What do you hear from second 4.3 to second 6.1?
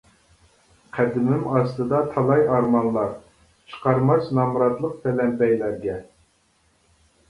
نامراتلىق پەلەمپەيلەرگە.